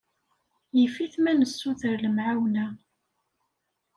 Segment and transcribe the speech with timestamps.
[0.77, 2.67] Yif-it ma nessuter lemɛawna.